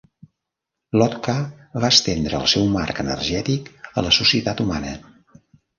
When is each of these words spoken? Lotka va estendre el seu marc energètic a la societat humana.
Lotka 1.01 1.35
va 1.85 1.91
estendre 1.97 2.41
el 2.41 2.49
seu 2.57 2.67
marc 2.79 3.05
energètic 3.07 3.73
a 3.95 4.09
la 4.09 4.19
societat 4.21 4.67
humana. 4.67 5.01